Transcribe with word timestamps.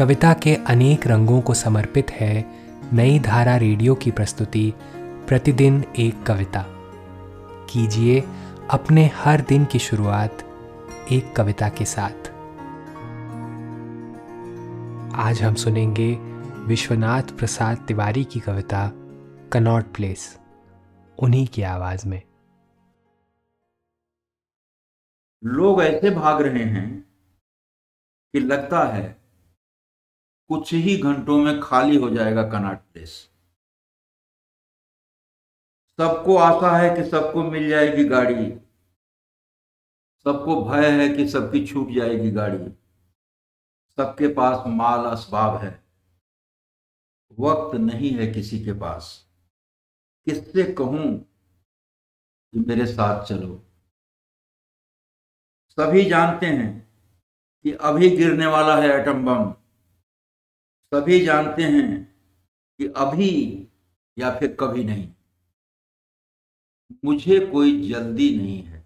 कविता 0.00 0.34
के 0.34 0.54
अनेक 0.54 1.06
रंगों 1.06 1.40
को 1.40 1.54
समर्पित 1.54 2.10
है 2.10 2.44
नई 2.92 3.18
धारा 3.18 3.56
रेडियो 3.56 3.94
की 3.94 4.10
प्रस्तुति, 4.10 4.72
प्रतिदिन 5.28 5.84
एक 5.98 6.22
कविता। 6.22 6.64
कीजिए 7.70 8.24
अपने 8.70 9.06
हर 9.06 9.40
दिन 9.40 9.64
की 9.64 9.78
शुरुआत 9.78 10.38
एक 11.12 11.36
कविता 11.36 11.68
के 11.68 11.84
साथ। 11.84 12.30
आज 15.14 15.42
हम 15.42 15.54
सुनेंगे 15.54 16.14
विश्वनाथ 16.60 17.22
प्रसाद 17.22 17.84
तिवारी 17.88 18.24
की 18.24 18.40
कविता, 18.40 18.90
कनॉट 19.52 19.84
प्लेस, 19.84 20.38
उन्हीं 21.18 21.46
की 21.46 21.62
आवाज़ 21.62 22.08
में। 22.08 22.22
लोग 25.44 25.82
ऐसे 25.82 26.10
भाग 26.10 26.42
रहे 26.42 26.64
हैं 26.64 27.00
कि 28.32 28.40
लगता 28.40 28.94
है 28.94 29.19
कुछ 30.52 30.74
ही 30.74 30.96
घंटों 30.96 31.38
में 31.38 31.60
खाली 31.60 31.96
हो 31.96 32.10
जाएगा 32.10 32.42
कनाट 32.42 32.80
प्लेस 32.92 33.30
सबको 35.98 36.36
आशा 36.36 36.76
है 36.76 36.96
कि 36.96 37.10
सबको 37.10 37.42
मिल 37.42 37.68
जाएगी 37.68 38.04
गाड़ी। 38.04 38.52
सबको 40.24 40.64
भय 40.64 40.90
है 40.90 41.08
कि 41.08 41.28
सबकी 41.28 41.66
छूट 41.66 41.90
जाएगी 41.90 42.30
गाड़ी। 42.30 42.58
सबके 43.96 44.28
पास 44.28 44.64
माल 44.66 45.04
असबाब 45.04 45.56
है। 45.56 45.84
वक्त 47.38 47.74
नहीं 47.74 48.10
है 48.10 48.26
किसी 48.26 48.64
के 48.64 48.72
पास। 48.72 49.28
किससे 50.24 50.72
कहूँ 50.72 51.18
कि 52.52 52.60
मेरे 52.60 52.86
साथ 52.86 53.24
चलो? 53.24 53.62
सभी 55.70 56.04
जानते 56.04 56.46
हैं 56.46 56.70
कि 57.62 57.72
अभी 57.72 58.10
गिरने 58.10 58.46
वाला 58.46 58.76
है 58.76 58.88
एटम 58.88 59.24
बम 59.24 59.54
सभी 60.94 61.20
जानते 61.20 61.62
हैं 61.62 62.04
कि 62.78 62.86
अभी 62.86 63.68
या 64.18 64.38
फिर 64.38 64.56
कभी 64.60 64.84
नहीं। 64.84 65.12
मुझे 67.04 67.46
कोई 67.46 67.88
जल्दी 67.90 68.36
नहीं 68.36 68.62
है। 68.62 68.80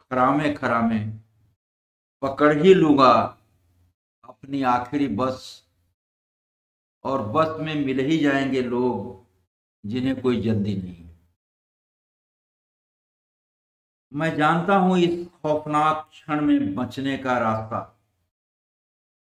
खरामे 0.00 0.54
खरामे, 0.54 0.98
पकड़ 2.22 2.62
ही 2.62 2.74
लूँगा 2.74 3.12
अपनी 4.24 4.62
आखिरी 4.62 5.08
बस। 5.08 5.68
और 7.04 7.22
बस 7.22 7.60
में 7.60 7.74
मिल 7.74 8.00
ही 8.00 8.18
जाएँगे 8.18 8.62
लोग 8.62 9.26
जिन्हें 9.86 10.20
कोई 10.20 10.40
जल्दी 10.40 10.76
नहीं 10.76 10.94
है। 10.94 11.18
मैं 14.12 14.36
जानता 14.36 14.76
हूँ 14.76 14.98
इस 14.98 15.28
खौफनाक 15.28 16.08
क्षण 16.12 16.40
में 16.40 16.74
बचने 16.74 17.18
का 17.18 17.38
रास्ता 17.38 18.01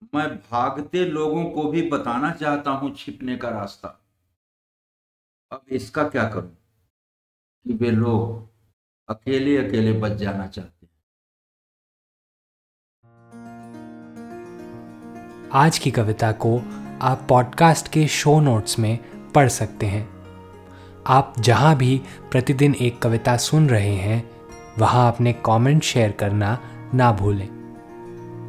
मैं 0.04 0.38
भागते 0.38 1.06
लोगों 1.06 1.46
को 1.46 1.64
भी 1.64 1.90
बताना 1.90 2.32
चाहता 2.32 2.72
हूँ 2.72 2.96
छिपने 2.96 3.38
का 3.38 3.50
रास्ता। 3.50 4.02
अब 5.52 5.62
इसका 5.70 6.04
क्या 6.04 6.30
करूँ? 6.30 6.56
कि 7.64 7.74
वे 7.74 7.92
लोग 7.92 8.50
अकेले 9.10 9.58
अकेले 9.58 9.94
बच 9.94 10.12
जाना 10.12 10.48
चाहते 10.48 10.86
हैं। 10.86 10.90
आज 15.54 15.80
की 15.80 15.92
कविता 15.92 16.32
को 16.32 16.60
आप 17.02 17.26
पॉडकास्ट 17.30 17.88
के 17.88 18.08
शो 18.08 18.40
नोट्स 18.40 18.80
में 18.80 19.00
पढ़ 19.32 19.50
सकते 19.50 19.86
हैं। 19.86 20.20
आप 21.08 21.34
जहाँ 21.40 21.76
भी 21.76 22.02
प्रतिदिन 22.32 22.76
एक 22.76 23.02
कविता 23.02 23.38
सुन 23.38 23.70
रहे 23.70 23.96
हैं, 23.96 24.32
वहाँ 24.80 25.12
अपने 25.12 25.34
कमेंट 25.34 25.84
शेयर 25.84 26.12
करना 26.12 26.60
ना 26.94 27.12
भूलें। 27.12 27.59